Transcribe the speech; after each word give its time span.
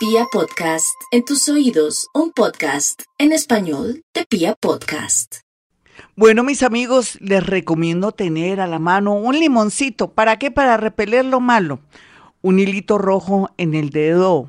Pia 0.00 0.24
Podcast, 0.32 0.98
en 1.10 1.26
tus 1.26 1.46
oídos, 1.50 2.08
un 2.14 2.32
podcast 2.32 3.02
en 3.18 3.32
español 3.32 4.02
de 4.14 4.24
Pia 4.24 4.54
Podcast. 4.58 5.40
Bueno, 6.16 6.42
mis 6.42 6.62
amigos, 6.62 7.18
les 7.20 7.44
recomiendo 7.44 8.10
tener 8.12 8.62
a 8.62 8.66
la 8.66 8.78
mano 8.78 9.12
un 9.12 9.38
limoncito. 9.38 10.14
¿Para 10.14 10.38
qué? 10.38 10.50
Para 10.50 10.78
repeler 10.78 11.26
lo 11.26 11.40
malo. 11.40 11.80
Un 12.40 12.58
hilito 12.58 12.96
rojo 12.96 13.50
en 13.58 13.74
el 13.74 13.90
dedo 13.90 14.48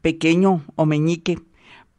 pequeño 0.00 0.64
o 0.74 0.86
meñique 0.86 1.38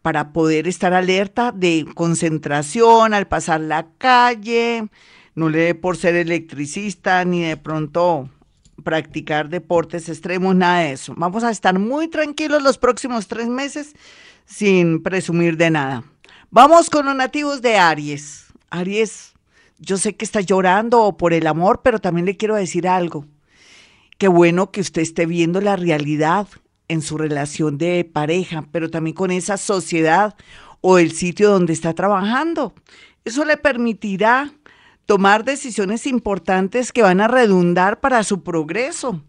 para 0.02 0.34
poder 0.34 0.68
estar 0.68 0.96
alerta 0.96 1.52
de 1.52 1.86
concentración 1.94 3.14
al 3.14 3.28
pasar 3.28 3.62
la 3.62 3.92
calle. 4.00 4.90
No 5.36 5.50
le 5.50 5.60
dé 5.60 5.76
por 5.76 5.96
ser 5.96 6.16
electricista 6.16 7.24
ni 7.24 7.44
de 7.44 7.56
pronto 7.56 8.32
practicar 8.90 9.50
deportes 9.50 10.10
extremos, 10.10 10.56
nada 10.56 10.80
de 10.80 10.94
eso. 10.94 11.14
Vamos 11.16 11.44
a 11.44 11.52
estar 11.52 11.78
muy 11.78 12.08
tranquilos 12.08 12.64
los 12.64 12.80
próximos 12.80 13.28
tres 13.28 13.48
meses 13.48 13.94
sin 14.48 15.04
presumir 15.04 15.58
de 15.58 15.70
nada. 15.70 16.04
Vamos 16.50 16.90
con 16.90 17.06
los 17.06 17.16
nativos 17.16 17.62
de 17.62 17.78
Aries. 17.78 18.48
Aries, 18.72 19.34
yo 19.78 19.98
sé 19.98 20.16
que 20.16 20.26
está 20.26 20.42
llorando 20.42 21.16
por 21.18 21.34
el 21.34 21.46
amor, 21.46 21.82
pero 21.84 22.00
también 22.00 22.26
le 22.26 22.36
quiero 22.36 22.56
decir 22.56 22.88
algo. 22.88 23.28
Qué 24.18 24.28
bueno 24.28 24.72
que 24.72 24.82
usted 24.82 25.04
esté 25.04 25.28
viendo 25.28 25.62
la 25.62 25.76
realidad 25.76 26.48
en 26.88 27.04
su 27.04 27.16
relación 27.20 27.78
de 27.78 28.10
pareja, 28.12 28.66
pero 28.72 28.90
también 28.90 29.16
con 29.16 29.30
esa 29.30 29.58
sociedad 29.58 30.36
o 30.82 30.98
el 30.98 31.12
sitio 31.12 31.52
donde 31.52 31.74
está 31.74 31.94
trabajando. 31.94 32.74
Eso 33.24 33.46
le 33.46 33.56
permitirá 33.56 34.52
tomar 35.10 35.44
decisiones 35.44 36.06
importantes 36.06 36.92
que 36.92 37.02
van 37.02 37.20
a 37.20 37.28
redundar 37.28 38.00
para 38.00 38.24
su 38.24 38.44
progreso. 38.44 39.24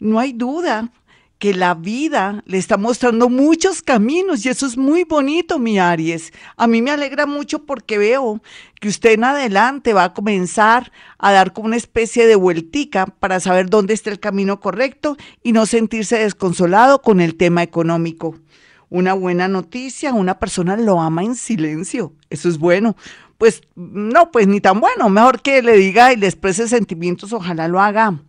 No 0.00 0.18
hay 0.18 0.32
duda 0.32 0.90
que 1.38 1.54
la 1.54 1.74
vida 1.74 2.42
le 2.46 2.58
está 2.58 2.76
mostrando 2.78 3.28
muchos 3.28 3.80
caminos 3.80 4.44
y 4.44 4.48
eso 4.48 4.66
es 4.66 4.76
muy 4.76 5.04
bonito, 5.04 5.60
mi 5.60 5.78
Aries. 5.78 6.32
A 6.56 6.66
mí 6.66 6.82
me 6.82 6.90
alegra 6.90 7.26
mucho 7.26 7.64
porque 7.64 7.96
veo 7.96 8.42
que 8.80 8.88
usted 8.88 9.12
en 9.12 9.22
adelante 9.22 9.92
va 9.92 10.02
a 10.02 10.14
comenzar 10.14 10.90
a 11.18 11.30
dar 11.30 11.52
como 11.52 11.68
una 11.68 11.76
especie 11.76 12.26
de 12.26 12.34
vueltica 12.34 13.06
para 13.06 13.38
saber 13.38 13.70
dónde 13.70 13.94
está 13.94 14.10
el 14.10 14.18
camino 14.18 14.58
correcto 14.58 15.16
y 15.44 15.52
no 15.52 15.64
sentirse 15.66 16.18
desconsolado 16.18 17.02
con 17.02 17.20
el 17.20 17.36
tema 17.36 17.62
económico. 17.62 18.34
Una 18.90 19.14
buena 19.14 19.46
noticia, 19.46 20.12
una 20.12 20.40
persona 20.40 20.76
lo 20.76 21.00
ama 21.00 21.22
en 21.22 21.36
silencio. 21.36 22.14
Eso 22.30 22.48
es 22.48 22.58
bueno 22.58 22.96
pues 23.44 23.60
no, 23.74 24.30
pues 24.30 24.48
ni 24.48 24.62
tan 24.62 24.80
bueno, 24.80 25.10
mejor 25.10 25.42
que 25.42 25.60
le 25.60 25.76
diga 25.76 26.14
y 26.14 26.16
le 26.16 26.28
exprese 26.28 26.66
sentimientos, 26.66 27.34
ojalá 27.34 27.68
lo 27.68 27.78
haga 27.78 28.22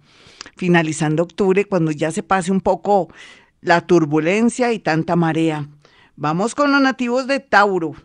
finalizando 0.57 1.23
octubre, 1.23 1.63
cuando 1.63 1.91
ya 1.91 2.11
se 2.11 2.21
pase 2.21 2.51
un 2.51 2.59
poco 2.59 3.07
la 3.61 3.79
turbulencia 3.79 4.73
y 4.73 4.79
tanta 4.79 5.15
marea. 5.15 5.69
Vamos 6.17 6.53
con 6.53 6.69
los 6.73 6.81
nativos 6.81 7.27
de 7.27 7.39
Tauro. 7.39 7.95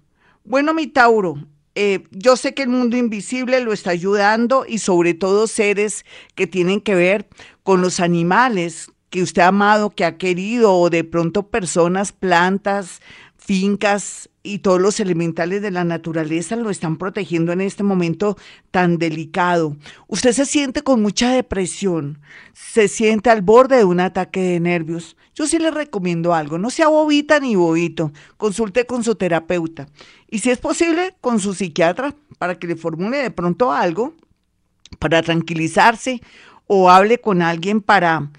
Bueno, 0.44 0.72
mi 0.72 0.86
Tauro, 0.86 1.44
eh, 1.75 2.05
yo 2.12 2.36
sé 2.36 2.55
que 2.55 2.62
el 2.62 2.69
mundo 2.69 2.97
invisible 2.97 3.61
lo 3.61 3.72
está 3.72 3.91
ayudando 3.91 4.64
y 4.64 4.78
sobre 4.78 5.12
todo 5.12 5.48
seres 5.48 6.05
que 6.36 6.47
tienen 6.47 6.80
que 6.80 6.95
ver 6.95 7.28
con 7.64 7.83
los 7.83 7.98
animales 7.98 8.92
que 9.08 9.24
usted 9.24 9.42
ha 9.42 9.48
amado, 9.48 9.91
que 9.91 10.05
ha 10.05 10.17
querido, 10.17 10.77
o 10.77 10.91
de 10.91 11.02
pronto 11.02 11.48
personas, 11.48 12.12
plantas, 12.12 13.00
fincas 13.36 14.30
y 14.42 14.58
todos 14.58 14.80
los 14.80 15.00
elementales 15.00 15.60
de 15.62 15.70
la 15.70 15.84
naturaleza 15.84 16.56
lo 16.56 16.70
están 16.70 16.96
protegiendo 16.96 17.52
en 17.52 17.60
este 17.60 17.83
momento 17.83 18.36
tan 18.70 18.96
delicado. 18.96 19.77
Usted 20.08 20.33
se 20.33 20.46
siente 20.46 20.83
con 20.83 21.02
mucha 21.02 21.33
depresión, 21.33 22.20
se 22.52 22.88
siente 22.88 23.30
al 23.30 23.42
borde 23.42 23.77
de 23.77 23.84
un 23.84 24.00
ataque 24.00 24.41
de 24.41 24.61
nervios. 24.61 25.16
Yo 25.34 25.46
sí 25.46 25.58
le 25.58 25.70
recomiendo 25.70 26.34
algo, 26.34 26.58
no 26.58 26.70
sea 26.70 26.88
bobita 26.88 27.38
ni 27.41 27.55
bobito, 27.55 28.12
consulte 28.36 28.86
con 28.86 29.05
su 29.05 29.14
terapeuta 29.14 29.88
y 30.28 30.38
si 30.38 30.50
es 30.50 30.58
posible 30.58 31.14
con 31.20 31.41
su 31.41 31.55
psiquiatra 31.55 32.14
para 32.38 32.58
que 32.58 32.66
le 32.66 32.77
formule 32.77 33.18
de 33.18 33.30
pronto 33.30 33.72
algo 33.72 34.14
para 34.98 35.22
tranquilizarse 35.22 36.20
o 36.67 36.90
hable 36.90 37.18
con 37.18 37.42
alguien 37.42 37.80
para 37.80 38.30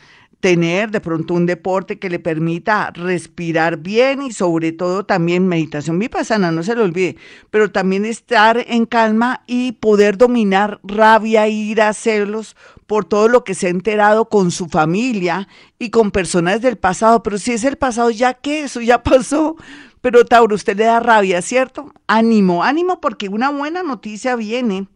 tener 0.41 0.91
de 0.91 0.99
pronto 0.99 1.35
un 1.35 1.45
deporte 1.45 1.99
que 1.99 2.09
le 2.09 2.19
permita 2.19 2.91
respirar 2.91 3.77
bien 3.77 4.23
y 4.23 4.33
sobre 4.33 4.71
todo 4.71 5.05
también 5.05 5.47
meditación 5.47 5.99
vipassana, 5.99 6.51
no 6.51 6.63
se 6.63 6.75
lo 6.75 6.83
olvide, 6.83 7.15
pero 7.51 7.71
también 7.71 8.03
estar 8.03 8.65
en 8.67 8.85
calma 8.85 9.43
y 9.45 9.73
poder 9.73 10.17
dominar 10.17 10.79
rabia, 10.83 11.47
ira, 11.47 11.93
celos 11.93 12.57
por 12.87 13.05
todo 13.05 13.29
lo 13.29 13.43
que 13.43 13.53
se 13.53 13.67
ha 13.67 13.69
enterado 13.69 14.27
con 14.27 14.51
su 14.51 14.67
familia 14.67 15.47
y 15.79 15.91
con 15.91 16.11
personas 16.11 16.61
del 16.61 16.77
pasado, 16.77 17.23
pero 17.23 17.37
si 17.37 17.53
es 17.53 17.63
el 17.63 17.77
pasado, 17.77 18.09
ya 18.09 18.33
que 18.33 18.63
eso 18.63 18.81
ya 18.81 19.03
pasó. 19.03 19.55
Pero 20.01 20.25
Tauro, 20.25 20.55
usted 20.55 20.75
le 20.75 20.85
da 20.85 20.99
rabia, 20.99 21.43
¿cierto? 21.43 21.93
Ánimo, 22.07 22.63
ánimo 22.63 22.99
porque 22.99 23.29
una 23.29 23.51
buena 23.51 23.83
noticia 23.83 24.35
viene 24.35 24.87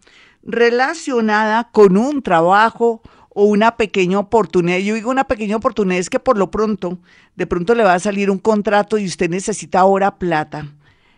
relacionada 0.42 1.70
con 1.72 1.96
un 1.96 2.24
trabajo 2.24 3.02
o 3.36 3.44
una 3.44 3.76
pequeña 3.76 4.18
oportunidad. 4.18 4.80
Yo 4.80 4.96
digo 4.96 5.12
una 5.12 5.28
pequeña 5.28 5.58
oportunidad 5.58 6.00
es 6.00 6.10
que 6.10 6.20
por 6.20 6.38
lo 6.38 6.50
pronto, 6.50 6.98
de 7.36 7.46
pronto 7.46 7.76
le 7.76 7.84
va 7.84 7.94
a 7.94 8.00
salir 8.00 8.32
un 8.32 8.40
contrato 8.40 8.98
y 8.98 9.06
usted 9.06 9.30
necesita 9.30 9.82
ahora 9.82 10.18
plata. 10.18 10.74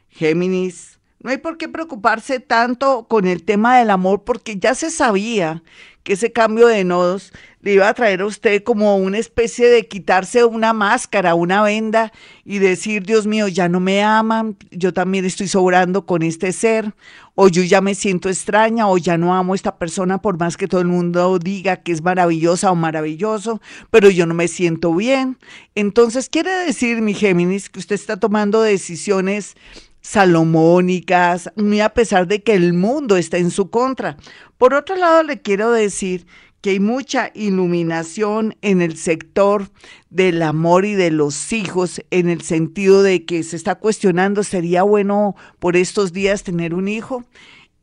Géminis, 0.09 0.99
no 1.21 1.29
hay 1.29 1.37
por 1.37 1.57
qué 1.57 1.69
preocuparse 1.69 2.39
tanto 2.39 3.05
con 3.07 3.27
el 3.27 3.43
tema 3.43 3.77
del 3.77 3.91
amor 3.91 4.23
porque 4.23 4.57
ya 4.57 4.73
se 4.73 4.89
sabía 4.89 5.61
que 6.01 6.13
ese 6.13 6.31
cambio 6.31 6.65
de 6.67 6.83
nodos 6.83 7.33
le 7.67 7.73
iba 7.73 7.89
a 7.89 7.93
traer 7.93 8.21
a 8.21 8.25
usted 8.25 8.63
como 8.63 8.95
una 8.95 9.17
especie 9.17 9.67
de 9.67 9.89
quitarse 9.89 10.45
una 10.45 10.71
máscara, 10.71 11.35
una 11.35 11.61
venda 11.63 12.13
y 12.45 12.59
decir, 12.59 13.03
Dios 13.03 13.27
mío, 13.27 13.49
ya 13.49 13.67
no 13.67 13.81
me 13.81 14.01
aman, 14.01 14.55
yo 14.71 14.93
también 14.93 15.25
estoy 15.25 15.49
sobrando 15.49 16.05
con 16.05 16.23
este 16.23 16.53
ser, 16.53 16.93
o 17.35 17.49
yo 17.49 17.63
ya 17.63 17.81
me 17.81 17.93
siento 17.93 18.29
extraña, 18.29 18.87
o 18.87 18.97
ya 18.97 19.17
no 19.17 19.35
amo 19.35 19.51
a 19.51 19.57
esta 19.57 19.75
persona 19.75 20.21
por 20.21 20.39
más 20.39 20.55
que 20.55 20.69
todo 20.69 20.79
el 20.79 20.87
mundo 20.87 21.39
diga 21.39 21.75
que 21.75 21.91
es 21.91 22.01
maravillosa 22.01 22.71
o 22.71 22.75
maravilloso, 22.75 23.59
pero 23.91 24.09
yo 24.09 24.25
no 24.25 24.33
me 24.33 24.47
siento 24.47 24.95
bien. 24.95 25.37
Entonces 25.75 26.29
quiere 26.29 26.51
decir, 26.51 27.01
mi 27.01 27.13
Géminis, 27.13 27.69
que 27.69 27.79
usted 27.79 27.95
está 27.95 28.17
tomando 28.17 28.61
decisiones 28.61 29.57
salomónicas, 29.99 31.51
muy 31.57 31.81
a 31.81 31.89
pesar 31.89 32.27
de 32.27 32.41
que 32.41 32.53
el 32.53 32.71
mundo 32.71 33.17
está 33.17 33.39
en 33.39 33.51
su 33.51 33.69
contra. 33.69 34.15
Por 34.57 34.73
otro 34.73 34.95
lado, 34.95 35.21
le 35.23 35.41
quiero 35.41 35.69
decir 35.71 36.25
que 36.61 36.71
hay 36.71 36.79
mucha 36.79 37.31
iluminación 37.33 38.55
en 38.61 38.81
el 38.81 38.97
sector 38.97 39.69
del 40.09 40.41
amor 40.41 40.85
y 40.85 40.93
de 40.93 41.11
los 41.11 41.53
hijos, 41.53 42.01
en 42.11 42.29
el 42.29 42.41
sentido 42.41 43.03
de 43.03 43.25
que 43.25 43.43
se 43.43 43.55
está 43.55 43.75
cuestionando, 43.75 44.43
¿sería 44.43 44.83
bueno 44.83 45.35
por 45.59 45.75
estos 45.75 46.13
días 46.13 46.43
tener 46.43 46.73
un 46.73 46.87
hijo? 46.87 47.23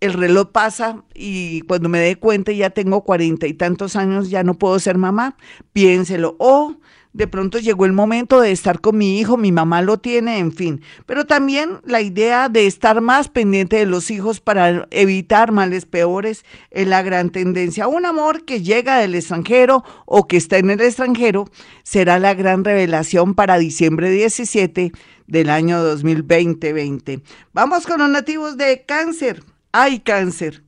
El 0.01 0.13
reloj 0.13 0.51
pasa 0.51 1.05
y 1.15 1.63
cuando 1.63 1.89
me 1.89 2.01
dé 2.01 2.17
cuenta 2.17 2.53
ya 2.53 2.71
tengo 2.71 3.05
cuarenta 3.05 3.47
y 3.47 3.55
tantos 3.55 3.97
años, 3.97 4.29
ya 4.29 4.43
no 4.43 4.55
puedo 4.55 4.79
ser 4.79 4.99
mamá, 4.99 5.37
piénselo. 5.73 6.37
O 6.39 6.77
de 7.15 7.29
pronto 7.29 7.59
llegó 7.61 7.87
el 7.87 7.93
momento 7.93 8.41
de 8.41 8.51
estar 8.51 8.81
con 8.81 8.99
mi 8.99 9.21
hijo, 9.21 9.37
mi 9.37 9.53
mamá 9.53 9.83
lo 9.83 9.99
tiene, 9.99 10.39
en 10.39 10.53
fin. 10.53 10.83
Pero 11.07 11.25
también 11.25 11.79
la 11.85 12.03
idea 12.03 12.49
de 12.49 12.67
estar 12.67 13.01
más 13.01 13.29
pendiente 13.29 13.77
de 13.77 13.87
los 13.87 14.11
hijos 14.11 14.41
para 14.41 14.89
evitar 14.91 15.53
males 15.53 15.87
peores 15.87 16.45
es 16.73 16.89
la 16.89 17.03
gran 17.03 17.31
tendencia. 17.31 17.87
Un 17.87 18.05
amor 18.05 18.45
que 18.45 18.63
llega 18.63 18.99
del 18.99 19.15
extranjero 19.15 19.85
o 20.07 20.27
que 20.27 20.37
está 20.37 20.59
en 20.59 20.71
el 20.71 20.81
extranjero 20.81 21.49
será 21.85 22.19
la 22.19 22.35
gran 22.35 22.65
revelación 22.65 23.35
para 23.35 23.59
diciembre 23.59 24.11
17 24.11 24.91
del 25.29 25.51
año 25.51 25.81
2020. 25.85 27.23
Vamos 27.53 27.87
con 27.87 28.01
los 28.01 28.11
nativos 28.11 28.57
de 28.57 28.85
cáncer. 28.85 29.45
¡Ay, 29.71 30.01
cáncer! 30.01 30.64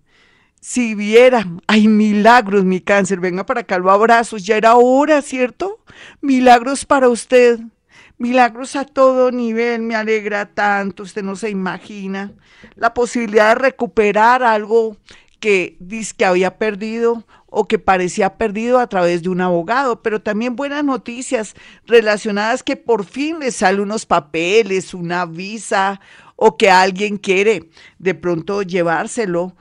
Si 0.61 0.95
viera, 0.95 1.47
hay 1.67 1.87
milagros, 1.87 2.65
mi 2.65 2.81
cáncer, 2.81 3.21
venga 3.21 3.47
para 3.47 3.61
acá, 3.61 3.79
lo 3.79 3.91
abrazos, 3.91 4.45
ya 4.45 4.57
era 4.57 4.77
hora, 4.77 5.23
¿cierto? 5.23 5.79
Milagros 6.21 6.85
para 6.85 7.09
usted, 7.09 7.61
milagros 8.19 8.75
a 8.75 8.85
todo 8.85 9.31
nivel, 9.31 9.83
me 9.83 9.95
alegra 9.95 10.47
tanto, 10.47 11.05
usted 11.05 11.23
no 11.23 11.37
se 11.37 11.51
imagina 11.51 12.33
la 12.75 12.95
posibilidad 12.95 13.55
de 13.55 13.63
recuperar 13.63 14.43
algo 14.43 14.97
que 15.39 15.77
dice 15.79 16.15
que 16.17 16.25
había 16.25 16.59
perdido 16.59 17.27
o 17.47 17.69
que 17.69 17.79
parecía 17.79 18.37
perdido 18.37 18.79
a 18.79 18.89
través 18.89 19.23
de 19.23 19.29
un 19.29 19.41
abogado, 19.41 20.03
pero 20.03 20.21
también 20.21 20.57
buenas 20.57 20.85
noticias 20.85 21.55
relacionadas 21.87 22.63
que 22.63 22.77
por 22.77 23.05
fin 23.05 23.39
le 23.39 23.53
salen 23.53 23.83
unos 23.83 24.07
papeles, 24.07 24.95
una 24.95 25.27
visa 25.27 26.01
o 26.37 26.57
que 26.57 26.71
alguien 26.71 27.17
quiere 27.17 27.71
de 27.99 28.15
pronto 28.15 28.63
llevárselo 28.63 29.55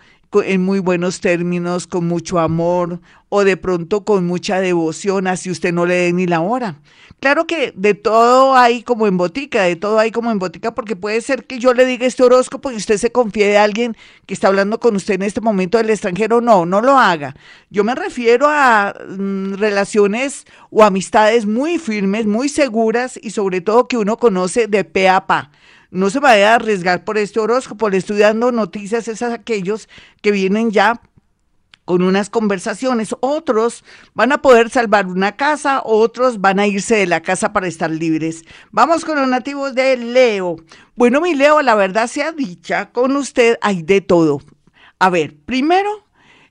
en 0.43 0.63
muy 0.63 0.79
buenos 0.79 1.19
términos, 1.21 1.87
con 1.87 2.07
mucho 2.07 2.39
amor, 2.39 2.99
o 3.29 3.43
de 3.43 3.57
pronto 3.57 4.05
con 4.05 4.25
mucha 4.25 4.59
devoción, 4.59 5.27
así 5.27 5.49
usted 5.49 5.73
no 5.73 5.85
le 5.85 5.95
dé 5.95 6.13
ni 6.13 6.27
la 6.27 6.41
hora. 6.41 6.79
Claro 7.19 7.47
que 7.47 7.73
de 7.75 7.93
todo 7.93 8.55
hay 8.55 8.83
como 8.83 9.07
en 9.07 9.17
botica, 9.17 9.63
de 9.63 9.75
todo 9.75 9.99
hay 9.99 10.11
como 10.11 10.31
en 10.31 10.37
botica, 10.37 10.75
porque 10.75 10.95
puede 10.95 11.21
ser 11.21 11.45
que 11.45 11.59
yo 11.59 11.73
le 11.73 11.85
diga 11.85 12.05
este 12.05 12.23
horóscopo 12.23 12.71
y 12.71 12.75
usted 12.75 12.97
se 12.97 13.11
confíe 13.11 13.47
de 13.47 13.57
alguien 13.57 13.95
que 14.25 14.33
está 14.33 14.47
hablando 14.47 14.79
con 14.79 14.95
usted 14.95 15.15
en 15.15 15.23
este 15.23 15.41
momento 15.41 15.77
del 15.77 15.89
extranjero. 15.89 16.41
No, 16.41 16.65
no 16.65 16.81
lo 16.81 16.97
haga. 16.97 17.35
Yo 17.69 17.83
me 17.83 17.95
refiero 17.95 18.47
a 18.49 18.93
mm, 19.17 19.53
relaciones 19.55 20.45
o 20.69 20.83
amistades 20.83 21.45
muy 21.45 21.79
firmes, 21.79 22.25
muy 22.27 22.49
seguras 22.49 23.17
y 23.21 23.31
sobre 23.31 23.61
todo 23.61 23.87
que 23.87 23.97
uno 23.97 24.17
conoce 24.17 24.67
de 24.67 24.83
pe 24.83 25.09
a 25.09 25.25
pa. 25.25 25.51
No 25.95 26.09
se 26.09 26.19
vaya 26.19 26.51
a 26.51 26.55
arriesgar 26.55 27.05
por 27.05 27.17
este 27.17 27.39
horóscopo. 27.39 27.89
Le 27.89 27.97
estoy 27.97 28.17
dando 28.17 28.51
noticias 28.51 29.07
esas 29.07 29.31
a 29.31 29.35
aquellos 29.35 29.87
que 30.21 30.31
vienen 30.31 30.71
ya 30.71 31.01
con 31.85 32.01
unas 32.01 32.29
conversaciones. 32.29 33.15
Otros 33.21 33.85
van 34.13 34.33
a 34.33 34.41
poder 34.41 34.69
salvar 34.69 35.05
una 35.07 35.37
casa, 35.37 35.81
otros 35.85 36.41
van 36.41 36.59
a 36.59 36.67
irse 36.67 36.95
de 36.95 37.05
la 37.05 37.21
casa 37.21 37.53
para 37.53 37.67
estar 37.67 37.89
libres. 37.89 38.43
Vamos 38.71 39.05
con 39.05 39.17
los 39.17 39.27
nativos 39.29 39.73
de 39.73 39.95
Leo. 39.95 40.57
Bueno, 40.95 41.21
mi 41.21 41.33
Leo, 41.33 41.61
la 41.61 41.75
verdad 41.75 42.07
sea 42.07 42.33
dicha, 42.33 42.91
con 42.91 43.15
usted 43.15 43.57
hay 43.61 43.81
de 43.81 44.01
todo. 44.01 44.41
A 44.99 45.09
ver, 45.09 45.37
primero 45.45 46.04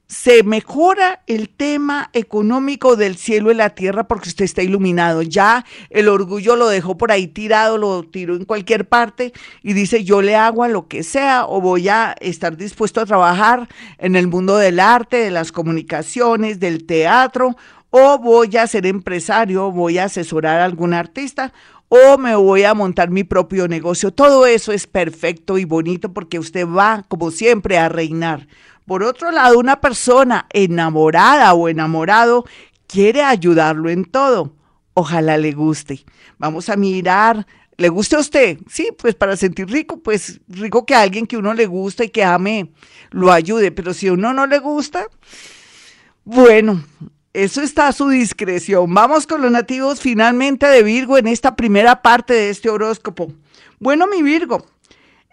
se 0.07 0.43
mejora 0.43 1.23
el 1.27 1.49
tema 1.49 2.11
económico 2.13 2.97
del 2.97 3.17
cielo 3.17 3.51
y 3.51 3.55
la 3.55 3.71
tierra 3.71 4.07
porque 4.07 4.29
usted 4.29 4.45
está 4.45 4.63
iluminado. 4.63 5.23
Ya 5.23 5.65
el 5.91 6.09
orgullo 6.09 6.57
lo 6.57 6.69
dejó 6.69 6.97
por 6.99 7.11
ahí 7.11 7.27
tirado, 7.27 7.79
lo 7.79 8.03
tiró 8.03 8.37
en 8.37 8.45
cualquier 8.45 8.89
parte 8.89 9.33
y 9.63 9.73
dice 9.73 10.05
yo 10.05 10.23
le 10.23 10.37
hago 10.37 10.63
a 10.63 10.69
lo 10.69 10.89
que 10.89 11.03
sea 11.03 11.47
o 11.47 11.61
voy 11.61 11.89
a 11.89 12.15
estar 12.21 12.57
dispuesto 12.57 13.01
a 13.01 13.07
trabajar 13.07 13.69
en 13.99 14.15
el 14.17 14.29
mundo 14.29 14.57
del 14.57 14.79
arte, 14.79 15.17
de 15.17 15.31
las 15.31 15.53
comunicaciones, 15.53 16.61
del 16.61 16.87
teatro 16.87 17.57
o 17.91 18.19
voy 18.19 18.57
a 18.57 18.67
ser 18.67 18.87
empresario, 18.87 19.71
voy 19.71 19.99
a 19.99 20.05
asesorar 20.05 20.61
a 20.61 20.65
algún 20.65 20.95
artista 20.95 21.53
o 21.89 22.19
me 22.19 22.35
voy 22.35 22.65
a 22.65 22.75
montar 22.75 23.11
mi 23.11 23.23
propio 23.23 23.69
negocio. 23.69 24.13
Todo 24.13 24.47
eso 24.47 24.73
es 24.73 24.87
perfecto 24.87 25.59
y 25.59 25.65
bonito 25.65 26.13
porque 26.13 26.41
usted 26.41 26.67
va, 26.67 27.05
como 27.07 27.31
siempre, 27.31 27.79
a 27.79 27.89
reinar. 27.89 28.49
Por 28.87 29.03
otro 29.03 29.31
lado, 29.31 29.59
una 29.59 29.81
persona 29.81 30.47
enamorada 30.51 31.55
o 31.55 31.69
enamorado 31.69 32.45
quiere 32.87 33.23
ayudarlo 33.23 33.89
en 33.91 34.05
todo. 34.05 34.55
Ojalá 34.95 35.37
le 35.39 35.53
guste. 35.53 36.05
Vamos 36.39 36.69
a 36.69 36.77
mirar. 36.77 37.47
¿Le 37.77 37.89
guste 37.89 38.15
a 38.15 38.21
usted? 38.21 38.59
Sí, 38.69 38.91
pues 38.97 39.17
para 39.17 39.37
sentir 39.37 39.69
rico, 39.69 40.01
pues 40.01 40.41
rico 40.47 40.87
que 40.87 40.95
alguien 40.95 41.27
que 41.27 41.37
uno 41.37 41.55
le 41.55 41.67
gusta 41.67 42.05
y 42.05 42.11
que 42.11 42.23
ame 42.23 42.73
lo 43.11 43.33
ayude. 43.33 43.73
Pero 43.73 43.95
si 43.95 44.07
a 44.07 44.13
uno 44.13 44.33
no 44.33 44.47
le 44.47 44.61
gusta, 44.61 45.09
bueno, 46.25 46.85
eso 47.33 47.63
está 47.63 47.89
a 47.89 47.93
su 47.93 48.09
discreción. 48.09 48.95
Vamos 48.95 49.27
con 49.27 49.43
los 49.43 49.51
nativos 49.51 50.01
finalmente 50.01 50.67
de 50.67 50.85
Virgo 50.85 51.19
en 51.19 51.27
esta 51.27 51.57
primera 51.57 52.01
parte 52.01 52.33
de 52.33 52.51
este 52.51 52.71
horóscopo. 52.71 53.33
Bueno, 53.81 54.07
mi 54.07 54.23
Virgo, 54.23 54.65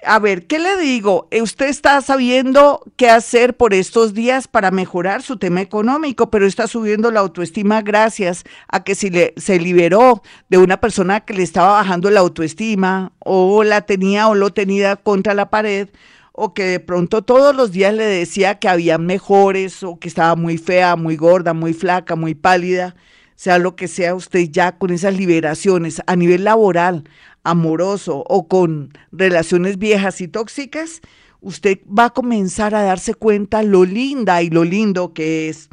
a 0.04 0.20
ver, 0.20 0.48
¿qué 0.48 0.60
le 0.60 0.78
digo? 0.78 1.28
Eh, 1.32 1.42
usted 1.42 1.68
está 1.68 2.02
sabiendo 2.02 2.84
qué 2.96 3.10
hacer 3.10 3.56
por 3.56 3.74
estos 3.74 4.14
días 4.14 4.48
para 4.48 4.72
mejorar 4.72 5.22
su 5.22 5.38
tema 5.38 5.62
económico, 5.62 6.32
pero 6.32 6.46
está 6.48 6.68
subiendo 6.68 7.12
la 7.12 7.20
autoestima 7.20 7.82
gracias 7.82 8.44
a 8.68 8.84
que 8.84 8.96
si 8.96 9.10
le, 9.10 9.34
se 9.38 9.60
liberó 9.60 10.24
de 10.50 10.58
una 10.58 10.80
persona 10.80 11.20
que 11.22 11.34
le 11.34 11.44
estaba 11.44 11.74
bajando 11.74 12.10
la 12.10 12.22
autoestima 12.22 13.12
o 13.20 13.64
la 13.64 13.82
tenía 13.82 14.28
o 14.28 14.36
lo 14.36 14.52
tenía 14.52 14.96
contra 14.96 15.34
la 15.34 15.50
pared 15.50 15.90
o 16.34 16.54
que 16.54 16.64
de 16.64 16.80
pronto 16.80 17.22
todos 17.22 17.56
los 17.56 17.72
días 17.72 17.94
le 17.94 18.06
decía 18.06 18.58
que 18.60 18.70
había 18.70 18.98
mejores 18.98 19.84
o 19.84 20.00
que 20.00 20.08
estaba 20.08 20.36
muy 20.36 20.58
fea, 20.58 20.96
muy 20.96 21.16
gorda, 21.16 21.54
muy 21.54 21.74
flaca, 21.74 22.16
muy 22.16 22.34
pálida, 22.36 22.96
sea 23.36 23.58
lo 23.58 23.76
que 23.76 23.88
sea 23.88 24.16
usted 24.16 24.50
ya 24.50 24.78
con 24.78 24.92
esas 24.92 25.18
liberaciones 25.18 26.02
a 26.08 26.16
nivel 26.16 26.44
laboral, 26.44 27.04
amoroso 27.44 28.24
o 28.28 28.48
con 28.48 28.94
relaciones 29.12 29.78
viejas 29.78 30.22
y 30.22 30.28
tóxicas, 30.28 31.02
usted 31.40 31.80
va 31.88 32.06
a 32.06 32.10
comenzar 32.12 32.74
a 32.76 32.84
darse 32.84 33.14
cuenta 33.14 33.62
lo 33.64 33.86
linda 33.86 34.42
y 34.42 34.50
lo 34.50 34.64
lindo 34.64 35.14
que 35.14 35.50
es. 35.50 35.70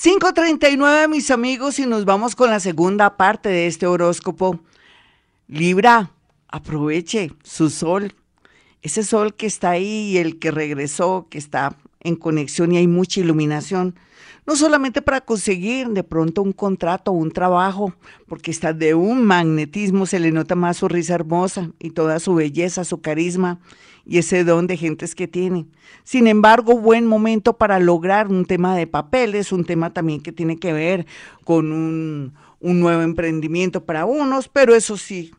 539, 0.00 1.08
mis 1.08 1.28
amigos, 1.32 1.80
y 1.80 1.86
nos 1.86 2.04
vamos 2.04 2.36
con 2.36 2.50
la 2.50 2.60
segunda 2.60 3.16
parte 3.16 3.48
de 3.48 3.66
este 3.66 3.88
horóscopo. 3.88 4.60
Libra, 5.48 6.12
aproveche 6.48 7.32
su 7.42 7.70
sol, 7.70 8.14
ese 8.82 9.02
sol 9.02 9.34
que 9.34 9.46
está 9.46 9.70
ahí 9.70 10.12
y 10.12 10.18
el 10.18 10.38
que 10.38 10.50
regresó, 10.50 11.26
que 11.30 11.38
está 11.38 11.76
en 12.00 12.16
conexión 12.16 12.72
y 12.72 12.78
hay 12.78 12.86
mucha 12.86 13.20
iluminación, 13.20 13.94
no 14.46 14.56
solamente 14.56 15.02
para 15.02 15.20
conseguir 15.20 15.88
de 15.88 16.02
pronto 16.02 16.40
un 16.40 16.52
contrato 16.52 17.10
o 17.10 17.14
un 17.14 17.30
trabajo, 17.30 17.92
porque 18.26 18.50
está 18.50 18.72
de 18.72 18.94
un 18.94 19.24
magnetismo, 19.24 20.06
se 20.06 20.20
le 20.20 20.32
nota 20.32 20.54
más 20.54 20.78
su 20.78 20.88
risa 20.88 21.14
hermosa 21.14 21.70
y 21.78 21.90
toda 21.90 22.18
su 22.18 22.34
belleza, 22.34 22.84
su 22.84 23.02
carisma 23.02 23.60
y 24.06 24.16
ese 24.16 24.44
don 24.44 24.66
de 24.66 24.78
gentes 24.78 25.14
que 25.14 25.28
tiene. 25.28 25.66
Sin 26.02 26.26
embargo, 26.26 26.78
buen 26.78 27.04
momento 27.06 27.58
para 27.58 27.78
lograr 27.78 28.28
un 28.28 28.46
tema 28.46 28.74
de 28.74 28.86
papeles, 28.86 29.52
un 29.52 29.66
tema 29.66 29.92
también 29.92 30.22
que 30.22 30.32
tiene 30.32 30.56
que 30.56 30.72
ver 30.72 31.06
con 31.44 31.70
un, 31.70 32.32
un 32.58 32.80
nuevo 32.80 33.02
emprendimiento 33.02 33.84
para 33.84 34.06
unos, 34.06 34.48
pero 34.48 34.74
eso 34.74 34.96
sí, 34.96 35.32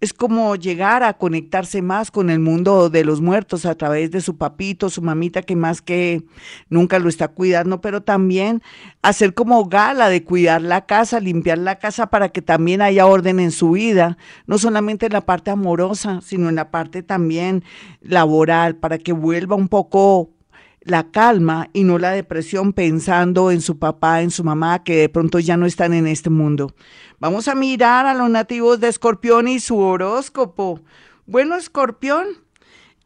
es 0.00 0.12
como 0.12 0.56
llegar 0.56 1.02
a 1.02 1.14
conectarse 1.14 1.80
más 1.80 2.10
con 2.10 2.28
el 2.28 2.38
mundo 2.38 2.90
de 2.90 3.04
los 3.04 3.22
muertos 3.22 3.64
a 3.64 3.74
través 3.74 4.10
de 4.10 4.20
su 4.20 4.36
papito, 4.36 4.90
su 4.90 5.00
mamita 5.00 5.40
que 5.40 5.56
más 5.56 5.80
que 5.80 6.22
nunca 6.68 6.98
lo 6.98 7.08
está 7.08 7.28
cuidando, 7.28 7.80
pero 7.80 8.02
también 8.02 8.62
hacer 9.00 9.32
como 9.32 9.64
gala 9.66 10.10
de 10.10 10.22
cuidar 10.22 10.60
la 10.60 10.84
casa, 10.84 11.18
limpiar 11.18 11.58
la 11.58 11.78
casa 11.78 12.08
para 12.08 12.28
que 12.28 12.42
también 12.42 12.82
haya 12.82 13.06
orden 13.06 13.40
en 13.40 13.50
su 13.50 13.70
vida, 13.70 14.18
no 14.46 14.58
solamente 14.58 15.06
en 15.06 15.14
la 15.14 15.22
parte 15.22 15.50
amorosa, 15.50 16.20
sino 16.22 16.50
en 16.50 16.56
la 16.56 16.70
parte 16.70 17.02
también 17.02 17.64
laboral, 18.02 18.76
para 18.76 18.98
que 18.98 19.12
vuelva 19.12 19.56
un 19.56 19.68
poco 19.68 20.35
la 20.86 21.10
calma 21.10 21.68
y 21.72 21.84
no 21.84 21.98
la 21.98 22.12
depresión 22.12 22.72
pensando 22.72 23.50
en 23.50 23.60
su 23.60 23.78
papá, 23.78 24.22
en 24.22 24.30
su 24.30 24.44
mamá, 24.44 24.84
que 24.84 24.96
de 24.96 25.08
pronto 25.08 25.38
ya 25.40 25.56
no 25.56 25.66
están 25.66 25.92
en 25.92 26.06
este 26.06 26.30
mundo. 26.30 26.74
Vamos 27.18 27.48
a 27.48 27.54
mirar 27.54 28.06
a 28.06 28.14
los 28.14 28.30
nativos 28.30 28.78
de 28.80 28.88
Escorpión 28.88 29.48
y 29.48 29.58
su 29.58 29.78
horóscopo. 29.78 30.80
Bueno, 31.26 31.56
Escorpión, 31.56 32.26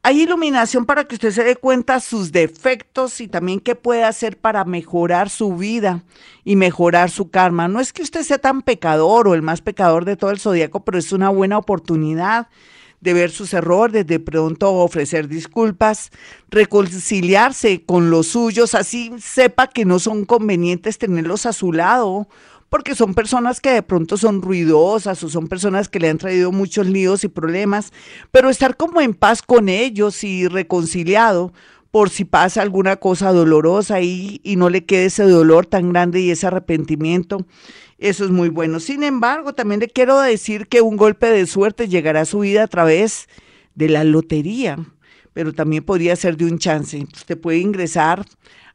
hay 0.02 0.22
iluminación 0.22 0.84
para 0.84 1.04
que 1.04 1.14
usted 1.14 1.30
se 1.30 1.42
dé 1.42 1.56
cuenta 1.56 2.00
sus 2.00 2.32
defectos 2.32 3.20
y 3.20 3.28
también 3.28 3.60
qué 3.60 3.74
puede 3.74 4.04
hacer 4.04 4.38
para 4.38 4.64
mejorar 4.64 5.30
su 5.30 5.56
vida 5.56 6.04
y 6.44 6.56
mejorar 6.56 7.10
su 7.10 7.30
karma. 7.30 7.66
No 7.68 7.80
es 7.80 7.92
que 7.92 8.02
usted 8.02 8.22
sea 8.22 8.38
tan 8.38 8.60
pecador 8.60 9.26
o 9.26 9.34
el 9.34 9.42
más 9.42 9.62
pecador 9.62 10.04
de 10.04 10.16
todo 10.16 10.30
el 10.30 10.38
zodiaco, 10.38 10.84
pero 10.84 10.98
es 10.98 11.12
una 11.12 11.30
buena 11.30 11.56
oportunidad 11.56 12.48
de 13.00 13.14
ver 13.14 13.30
sus 13.30 13.54
errores, 13.54 14.06
de 14.06 14.20
pronto 14.20 14.72
ofrecer 14.74 15.28
disculpas, 15.28 16.10
reconciliarse 16.50 17.82
con 17.84 18.10
los 18.10 18.28
suyos, 18.28 18.74
así 18.74 19.12
sepa 19.18 19.68
que 19.68 19.84
no 19.84 19.98
son 19.98 20.24
convenientes 20.24 20.98
tenerlos 20.98 21.46
a 21.46 21.52
su 21.52 21.72
lado, 21.72 22.28
porque 22.68 22.94
son 22.94 23.14
personas 23.14 23.60
que 23.60 23.70
de 23.70 23.82
pronto 23.82 24.16
son 24.16 24.42
ruidosas 24.42 25.22
o 25.24 25.28
son 25.28 25.48
personas 25.48 25.88
que 25.88 25.98
le 25.98 26.08
han 26.08 26.18
traído 26.18 26.52
muchos 26.52 26.86
líos 26.86 27.24
y 27.24 27.28
problemas, 27.28 27.92
pero 28.30 28.48
estar 28.48 28.76
como 28.76 29.00
en 29.00 29.14
paz 29.14 29.42
con 29.42 29.68
ellos 29.68 30.22
y 30.22 30.46
reconciliado 30.46 31.52
por 31.90 32.10
si 32.10 32.24
pasa 32.24 32.62
alguna 32.62 32.96
cosa 32.96 33.32
dolorosa 33.32 34.00
y, 34.00 34.40
y 34.44 34.56
no 34.56 34.70
le 34.70 34.84
quede 34.84 35.06
ese 35.06 35.24
dolor 35.24 35.66
tan 35.66 35.92
grande 35.92 36.20
y 36.20 36.30
ese 36.30 36.46
arrepentimiento 36.46 37.46
eso 38.00 38.24
es 38.24 38.30
muy 38.30 38.48
bueno. 38.48 38.80
Sin 38.80 39.02
embargo, 39.02 39.52
también 39.52 39.80
le 39.80 39.88
quiero 39.88 40.18
decir 40.20 40.66
que 40.68 40.80
un 40.80 40.96
golpe 40.96 41.26
de 41.26 41.46
suerte 41.46 41.86
llegará 41.86 42.22
a 42.22 42.24
su 42.24 42.40
vida 42.40 42.62
a 42.62 42.66
través 42.66 43.28
de 43.74 43.90
la 43.90 44.04
lotería, 44.04 44.78
pero 45.34 45.52
también 45.52 45.84
podría 45.84 46.16
ser 46.16 46.38
de 46.38 46.46
un 46.46 46.58
chance. 46.58 47.06
Usted 47.12 47.38
puede 47.38 47.58
ingresar 47.58 48.24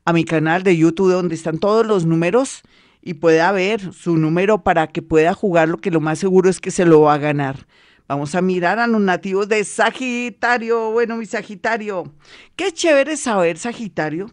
a 0.05 0.13
mi 0.13 0.25
canal 0.25 0.61
de 0.61 0.77
YouTube 0.77 1.11
donde 1.11 1.33
están 1.33 1.57
todos 1.57 1.87
los 1.87 2.05
números 2.05 2.61
y 3.01 3.15
pueda 3.15 3.51
ver 3.51 3.93
su 3.93 4.15
número 4.15 4.63
para 4.63 4.87
que 4.87 5.01
pueda 5.01 5.33
jugar, 5.33 5.69
lo 5.69 5.77
que 5.77 5.89
lo 5.89 6.01
más 6.01 6.19
seguro 6.19 6.47
es 6.47 6.59
que 6.59 6.69
se 6.69 6.85
lo 6.85 7.01
va 7.01 7.15
a 7.15 7.19
ganar. 7.19 7.65
Vamos 8.07 8.35
a 8.35 8.41
mirar 8.41 8.77
a 8.77 8.85
los 8.85 9.01
nativos 9.01 9.49
de 9.49 9.63
Sagitario. 9.63 10.91
Bueno, 10.91 11.17
mi 11.17 11.25
Sagitario, 11.25 12.13
qué 12.55 12.71
chévere 12.71 13.17
saber, 13.17 13.57
Sagitario, 13.57 14.31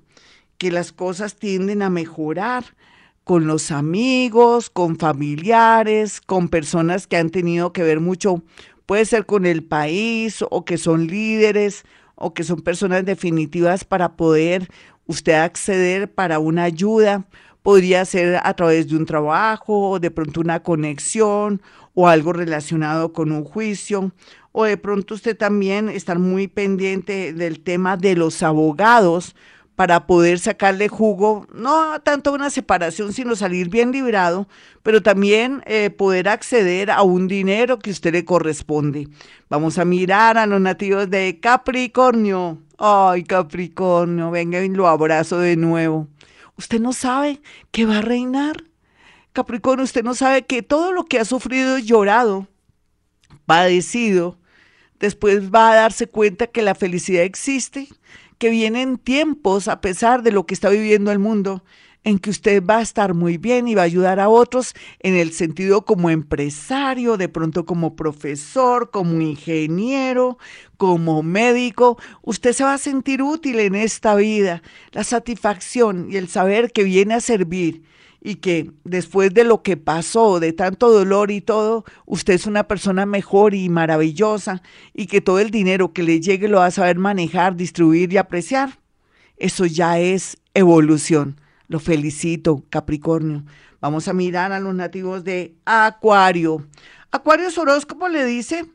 que 0.58 0.70
las 0.70 0.92
cosas 0.92 1.36
tienden 1.36 1.80
a 1.80 1.88
mejorar 1.88 2.64
con 3.24 3.46
los 3.46 3.70
amigos, 3.70 4.68
con 4.68 4.98
familiares, 4.98 6.20
con 6.20 6.50
personas 6.50 7.06
que 7.06 7.16
han 7.16 7.30
tenido 7.30 7.72
que 7.72 7.82
ver 7.82 8.00
mucho, 8.00 8.42
puede 8.84 9.06
ser 9.06 9.24
con 9.24 9.46
el 9.46 9.64
país 9.64 10.44
o 10.50 10.66
que 10.66 10.76
son 10.76 11.06
líderes 11.06 11.84
o 12.14 12.34
que 12.34 12.44
son 12.44 12.60
personas 12.60 13.06
definitivas 13.06 13.84
para 13.84 14.16
poder 14.16 14.68
usted 15.06 15.32
acceder 15.32 16.12
para 16.12 16.40
una 16.40 16.64
ayuda. 16.64 17.26
Podría 17.62 18.04
ser 18.04 18.40
a 18.42 18.54
través 18.54 18.88
de 18.88 18.96
un 18.96 19.06
trabajo, 19.06 19.98
de 20.00 20.10
pronto 20.10 20.40
una 20.40 20.62
conexión 20.62 21.62
o 21.94 22.08
algo 22.08 22.32
relacionado 22.32 23.12
con 23.12 23.32
un 23.32 23.44
juicio, 23.44 24.12
o 24.52 24.64
de 24.64 24.76
pronto 24.76 25.14
usted 25.14 25.36
también 25.36 25.88
estar 25.88 26.18
muy 26.18 26.48
pendiente 26.48 27.32
del 27.32 27.60
tema 27.60 27.96
de 27.96 28.16
los 28.16 28.42
abogados 28.42 29.34
para 29.76 30.06
poder 30.06 30.38
sacarle 30.38 30.88
jugo, 30.88 31.46
no 31.52 31.98
tanto 32.02 32.32
una 32.32 32.50
separación, 32.50 33.12
sino 33.12 33.34
salir 33.34 33.68
bien 33.68 33.90
librado, 33.90 34.46
pero 34.82 35.02
también 35.02 35.62
eh, 35.66 35.90
poder 35.90 36.28
acceder 36.28 36.90
a 36.90 37.02
un 37.02 37.26
dinero 37.26 37.78
que 37.78 37.90
usted 37.90 38.12
le 38.12 38.24
corresponde. 38.24 39.08
Vamos 39.48 39.78
a 39.78 39.84
mirar 39.84 40.36
a 40.36 40.46
los 40.46 40.60
nativos 40.60 41.08
de 41.08 41.38
Capricornio. 41.40 42.58
Ay, 42.78 43.24
Capricornio, 43.24 44.30
venga 44.30 44.62
y 44.62 44.68
lo 44.68 44.88
abrazo 44.88 45.38
de 45.38 45.56
nuevo. 45.56 46.06
Usted 46.56 46.80
no 46.80 46.92
sabe 46.92 47.40
que 47.70 47.86
va 47.86 47.98
a 47.98 48.02
reinar. 48.02 48.64
Capricornio, 49.32 49.84
usted 49.84 50.04
no 50.04 50.14
sabe 50.14 50.44
que 50.44 50.62
todo 50.62 50.92
lo 50.92 51.04
que 51.04 51.18
ha 51.18 51.24
sufrido 51.24 51.78
llorado, 51.78 52.48
padecido, 53.46 54.38
después 55.00 55.50
va 55.52 55.72
a 55.72 55.74
darse 55.74 56.06
cuenta 56.06 56.46
que 56.46 56.62
la 56.62 56.74
felicidad 56.74 57.24
existe, 57.24 57.88
que 58.38 58.50
vienen 58.50 58.98
tiempos, 58.98 59.68
a 59.68 59.80
pesar 59.80 60.22
de 60.22 60.32
lo 60.32 60.46
que 60.46 60.54
está 60.54 60.68
viviendo 60.68 61.10
el 61.12 61.18
mundo, 61.18 61.64
en 62.04 62.18
que 62.18 62.30
usted 62.30 62.64
va 62.64 62.78
a 62.78 62.82
estar 62.82 63.14
muy 63.14 63.38
bien 63.38 63.68
y 63.68 63.74
va 63.74 63.82
a 63.82 63.84
ayudar 63.84 64.18
a 64.20 64.28
otros 64.28 64.74
en 65.00 65.14
el 65.14 65.32
sentido 65.32 65.84
como 65.84 66.10
empresario, 66.10 67.16
de 67.16 67.28
pronto 67.28 67.64
como 67.64 67.94
profesor, 67.94 68.90
como 68.90 69.20
ingeniero, 69.20 70.38
como 70.76 71.22
médico. 71.22 71.98
Usted 72.22 72.52
se 72.52 72.64
va 72.64 72.74
a 72.74 72.78
sentir 72.78 73.22
útil 73.22 73.60
en 73.60 73.74
esta 73.74 74.14
vida. 74.14 74.62
La 74.92 75.04
satisfacción 75.04 76.08
y 76.10 76.16
el 76.16 76.28
saber 76.28 76.72
que 76.72 76.82
viene 76.82 77.14
a 77.14 77.20
servir 77.20 77.82
y 78.24 78.36
que 78.36 78.70
después 78.84 79.34
de 79.34 79.44
lo 79.44 79.62
que 79.62 79.76
pasó, 79.76 80.38
de 80.38 80.52
tanto 80.52 80.90
dolor 80.90 81.30
y 81.30 81.40
todo, 81.40 81.84
usted 82.06 82.34
es 82.34 82.46
una 82.46 82.68
persona 82.68 83.04
mejor 83.04 83.54
y 83.54 83.68
maravillosa 83.68 84.62
y 84.94 85.06
que 85.06 85.20
todo 85.20 85.40
el 85.40 85.50
dinero 85.50 85.92
que 85.92 86.04
le 86.04 86.20
llegue 86.20 86.48
lo 86.48 86.58
va 86.58 86.66
a 86.66 86.70
saber 86.70 86.98
manejar, 86.98 87.56
distribuir 87.56 88.12
y 88.12 88.18
apreciar. 88.18 88.78
Eso 89.38 89.66
ya 89.66 89.98
es 89.98 90.38
evolución. 90.54 91.41
Lo 91.72 91.80
felicito, 91.80 92.62
Capricornio. 92.68 93.44
Vamos 93.80 94.06
a 94.06 94.12
mirar 94.12 94.52
a 94.52 94.60
los 94.60 94.74
nativos 94.74 95.24
de 95.24 95.56
Acuario. 95.64 96.66
Acuario 97.10 97.48
horóscopo 97.56 98.10
le 98.10 98.26
dice 98.26 98.66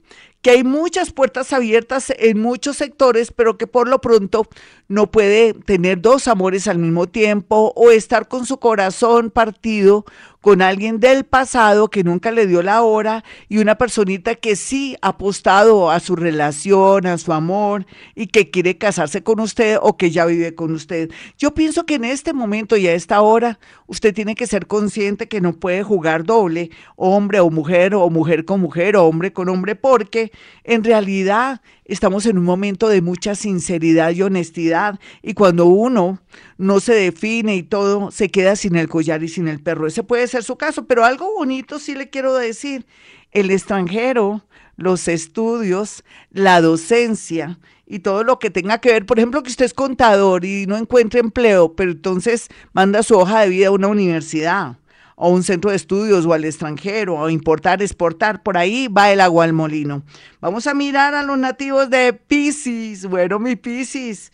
que 0.42 0.50
hay 0.50 0.64
muchas 0.64 1.12
puertas 1.12 1.54
abiertas 1.54 2.12
en 2.18 2.40
muchos 2.40 2.78
sectores, 2.78 3.32
pero 3.32 3.56
que 3.56 3.68
por 3.68 3.88
lo 3.88 4.02
pronto 4.02 4.48
no 4.88 5.12
puede 5.12 5.54
tener 5.54 6.02
dos 6.02 6.28
amores 6.28 6.68
al 6.68 6.80
mismo 6.80 7.06
tiempo 7.06 7.72
o 7.76 7.92
estar 7.92 8.28
con 8.28 8.48
su 8.48 8.58
corazón 8.58 9.30
partido 9.30 10.04
con 10.42 10.62
alguien 10.62 11.00
del 11.00 11.26
pasado 11.26 11.90
que 11.90 12.04
nunca 12.04 12.32
le 12.32 12.48
dio 12.48 12.62
la 12.62 12.82
hora 12.82 13.24
y 13.50 13.58
una 13.58 13.78
personita 13.78 14.36
que 14.36 14.56
sí 14.56 14.96
ha 15.02 15.10
apostado 15.10 15.90
a 15.90 16.00
su 16.00 16.16
relación, 16.16 17.08
a 17.08 17.18
su 17.18 17.34
amor 17.34 17.86
y 18.16 18.28
que 18.28 18.52
quiere 18.52 18.78
casarse 18.78 19.24
con 19.24 19.40
usted 19.40 19.78
o 19.82 19.98
que 19.98 20.12
ya 20.12 20.26
vive 20.26 20.54
con 20.56 20.74
usted. 20.74 21.10
Yo 21.38 21.54
pienso 21.54 21.86
que 21.86 21.96
en 21.96 22.06
este 22.06 22.34
momento 22.34 22.78
y 22.78 22.88
a 22.88 22.94
esta 22.94 23.22
hora 23.22 23.60
usted 23.88 24.14
tiene 24.14 24.36
que 24.36 24.48
ser 24.48 24.68
consciente 24.68 25.28
que 25.28 25.42
no 25.42 25.54
puede 25.54 25.84
jugar 25.84 26.24
doble, 26.24 26.70
hombre 26.96 27.40
o 27.40 27.50
mujer 27.50 27.96
o 27.96 28.10
mujer 28.10 28.46
con 28.46 28.62
mujer 28.62 28.96
o 28.96 29.06
hombre 29.06 29.34
con 29.34 29.50
hombre, 29.50 29.76
porque 29.76 30.32
en 30.64 30.84
realidad 30.84 31.62
estamos 31.86 32.26
en 32.26 32.38
un 32.38 32.44
momento 32.44 32.90
de 32.90 33.02
mucha 33.02 33.36
sinceridad 33.36 34.12
y 34.12 34.22
honestidad 34.22 35.00
y 35.22 35.34
cuando 35.34 35.66
uno 35.66 36.20
no 36.58 36.80
se 36.80 36.94
define 36.94 37.56
y 37.56 37.64
todo, 37.64 38.12
se 38.12 38.30
queda 38.30 38.56
sin 38.56 38.76
el 38.76 38.90
collar 38.90 39.24
y 39.24 39.28
sin 39.28 39.48
el 39.48 39.62
perro. 39.62 39.88
Ese 39.88 40.04
puede 40.04 40.28
ser 40.28 40.44
su 40.44 40.58
caso, 40.58 40.86
pero 40.86 41.06
algo 41.06 41.34
bonito 41.36 41.80
sí 41.80 41.96
le 41.96 42.10
quiero 42.10 42.34
decir. 42.36 42.86
El 43.32 43.52
extranjero, 43.52 44.44
los 44.76 45.08
estudios, 45.08 46.04
la 46.32 46.62
docencia 46.62 47.60
y 47.86 48.00
todo 48.00 48.24
lo 48.24 48.40
que 48.40 48.50
tenga 48.50 48.80
que 48.80 48.92
ver, 48.92 49.06
por 49.06 49.20
ejemplo, 49.20 49.44
que 49.44 49.50
usted 49.50 49.66
es 49.66 49.74
contador 49.74 50.46
y 50.46 50.66
no 50.66 50.78
encuentre 50.78 51.20
empleo, 51.20 51.74
pero 51.74 51.92
entonces 51.92 52.48
manda 52.74 53.04
su 53.04 53.16
hoja 53.16 53.42
de 53.42 53.50
vida 53.50 53.68
a 53.68 53.72
una 53.72 53.88
universidad 53.88 54.78
o 55.16 55.30
un 55.30 55.44
centro 55.44 55.72
de 55.72 55.78
estudios 55.78 56.26
o 56.26 56.34
al 56.34 56.46
extranjero, 56.46 57.16
o 57.16 57.30
importar, 57.30 57.82
exportar, 57.82 58.44
por 58.44 58.56
ahí 58.56 58.88
va 58.88 59.12
el 59.12 59.20
agua 59.20 59.46
al 59.46 59.54
molino. 59.54 60.04
Vamos 60.42 60.68
a 60.68 60.76
mirar 60.76 61.16
a 61.16 61.24
los 61.24 61.40
nativos 61.40 61.90
de 61.90 62.14
Pisces. 62.14 63.08
Bueno, 63.08 63.40
mi 63.40 63.56
Pisces. 63.56 64.32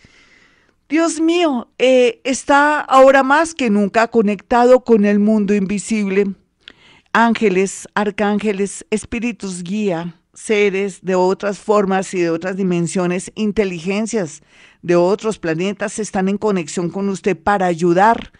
Dios 0.93 1.19
mío, 1.19 1.69
eh, 1.79 2.21
está 2.23 2.79
ahora 2.79 3.23
más 3.23 3.55
que 3.55 3.71
nunca 3.71 4.09
conectado 4.09 4.83
con 4.83 5.05
el 5.05 5.17
mundo 5.17 5.55
invisible. 5.55 6.35
Ángeles, 7.13 7.87
arcángeles, 7.95 8.85
espíritus 8.91 9.63
guía, 9.63 10.21
seres 10.35 11.03
de 11.03 11.15
otras 11.15 11.57
formas 11.57 12.13
y 12.13 12.21
de 12.21 12.29
otras 12.29 12.57
dimensiones, 12.57 13.31
inteligencias 13.33 14.43
de 14.83 14.95
otros 14.95 15.39
planetas 15.39 15.97
están 15.97 16.29
en 16.29 16.37
conexión 16.37 16.91
con 16.91 17.09
usted 17.09 17.35
para 17.35 17.65
ayudar 17.65 18.31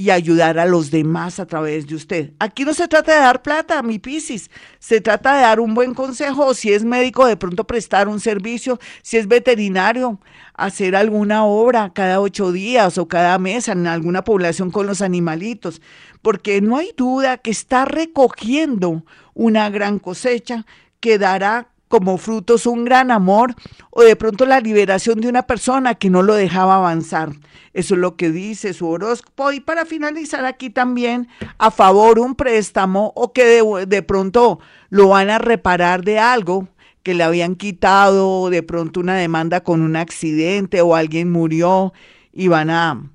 y 0.00 0.10
ayudar 0.10 0.60
a 0.60 0.64
los 0.64 0.92
demás 0.92 1.40
a 1.40 1.46
través 1.46 1.88
de 1.88 1.96
usted. 1.96 2.32
Aquí 2.38 2.64
no 2.64 2.72
se 2.72 2.86
trata 2.86 3.12
de 3.12 3.18
dar 3.18 3.42
plata, 3.42 3.82
mi 3.82 3.98
Piscis, 3.98 4.48
se 4.78 5.00
trata 5.00 5.34
de 5.34 5.42
dar 5.42 5.58
un 5.58 5.74
buen 5.74 5.92
consejo, 5.92 6.54
si 6.54 6.72
es 6.72 6.84
médico, 6.84 7.26
de 7.26 7.36
pronto 7.36 7.66
prestar 7.66 8.06
un 8.06 8.20
servicio, 8.20 8.78
si 9.02 9.16
es 9.16 9.26
veterinario, 9.26 10.20
hacer 10.54 10.94
alguna 10.94 11.44
obra 11.44 11.92
cada 11.92 12.20
ocho 12.20 12.52
días 12.52 12.96
o 12.96 13.08
cada 13.08 13.36
mes 13.40 13.66
en 13.66 13.88
alguna 13.88 14.22
población 14.22 14.70
con 14.70 14.86
los 14.86 15.02
animalitos, 15.02 15.82
porque 16.22 16.60
no 16.60 16.76
hay 16.76 16.92
duda 16.96 17.38
que 17.38 17.50
está 17.50 17.84
recogiendo 17.84 19.04
una 19.34 19.68
gran 19.68 19.98
cosecha 19.98 20.64
que 21.00 21.18
dará 21.18 21.70
como 21.88 22.18
frutos 22.18 22.66
un 22.66 22.84
gran 22.84 23.10
amor 23.10 23.54
o 23.90 24.02
de 24.02 24.14
pronto 24.14 24.46
la 24.46 24.60
liberación 24.60 25.20
de 25.20 25.28
una 25.28 25.42
persona 25.42 25.94
que 25.94 26.10
no 26.10 26.22
lo 26.22 26.34
dejaba 26.34 26.76
avanzar. 26.76 27.30
Eso 27.72 27.94
es 27.94 28.00
lo 28.00 28.16
que 28.16 28.30
dice 28.30 28.74
su 28.74 28.88
horóscopo. 28.88 29.52
Y 29.52 29.60
para 29.60 29.84
finalizar 29.84 30.44
aquí 30.44 30.70
también, 30.70 31.28
a 31.58 31.70
favor 31.70 32.18
un 32.18 32.34
préstamo 32.34 33.12
o 33.14 33.32
que 33.32 33.44
de, 33.44 33.86
de 33.86 34.02
pronto 34.02 34.60
lo 34.90 35.08
van 35.08 35.30
a 35.30 35.38
reparar 35.38 36.04
de 36.04 36.18
algo 36.18 36.68
que 37.02 37.14
le 37.14 37.24
habían 37.24 37.54
quitado, 37.54 38.50
de 38.50 38.62
pronto 38.62 39.00
una 39.00 39.14
demanda 39.14 39.62
con 39.62 39.80
un 39.80 39.96
accidente 39.96 40.80
o 40.82 40.94
alguien 40.94 41.30
murió 41.30 41.92
y 42.32 42.48
van 42.48 42.70
a, 42.70 43.10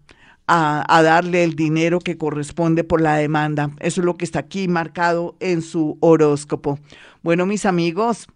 a, 0.47 0.97
a, 0.97 1.03
darle 1.03 1.43
el 1.43 1.55
dinero 1.55 1.99
que 1.99 2.17
corresponde 2.17 2.83
por 2.83 3.01
la 3.01 3.15
demanda. 3.15 3.71
Eso 3.79 4.01
es 4.01 4.05
lo 4.05 4.15
que 4.15 4.25
está 4.25 4.39
aquí 4.39 4.67
marcado 4.67 5.35
en 5.39 5.61
su 5.61 5.97
horóscopo. 5.99 6.79
Bueno, 7.21 7.45
mis 7.45 7.65
amigos, 7.65 8.27